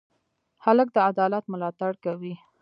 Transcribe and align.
هلک 0.63 0.87
د 0.93 0.97
عدالت 1.09 1.43
ملاتړ 1.53 1.91
کوي. 2.03 2.33